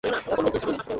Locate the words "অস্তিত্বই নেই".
0.47-0.87